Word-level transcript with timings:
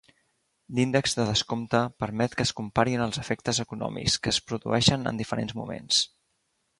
L"índex 0.75 1.11
de 1.17 1.25
descompte 1.29 1.81
permet 2.03 2.33
que 2.39 2.47
es 2.49 2.53
comparin 2.61 3.05
els 3.07 3.21
efectes 3.25 3.59
econòmics 3.65 4.17
que 4.23 4.35
es 4.37 4.41
produeixen 4.53 5.07
en 5.13 5.21
diferents 5.23 5.57
moments. 5.63 6.01